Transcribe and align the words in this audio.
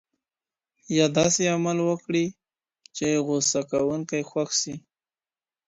يا 0.97 1.05
داسي 1.17 1.45
عمل 1.55 1.77
وکړي، 1.89 2.25
چي 2.95 3.07
غصه 3.27 3.61
کوونکی 3.71 4.21
خوښ 4.29 4.49
سي. 4.61 4.73